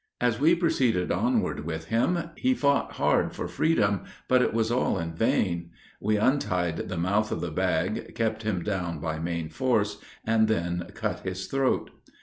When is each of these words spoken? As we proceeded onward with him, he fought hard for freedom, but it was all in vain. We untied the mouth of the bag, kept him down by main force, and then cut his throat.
As 0.19 0.39
we 0.39 0.55
proceeded 0.55 1.11
onward 1.11 1.63
with 1.63 1.89
him, 1.89 2.31
he 2.35 2.55
fought 2.55 2.93
hard 2.93 3.35
for 3.35 3.47
freedom, 3.47 4.05
but 4.27 4.41
it 4.41 4.51
was 4.51 4.71
all 4.71 4.97
in 4.97 5.13
vain. 5.13 5.69
We 5.99 6.17
untied 6.17 6.89
the 6.89 6.97
mouth 6.97 7.31
of 7.31 7.39
the 7.39 7.51
bag, 7.51 8.15
kept 8.15 8.41
him 8.41 8.63
down 8.63 8.97
by 8.97 9.19
main 9.19 9.49
force, 9.49 9.99
and 10.25 10.47
then 10.47 10.87
cut 10.95 11.19
his 11.19 11.45
throat. 11.45 11.91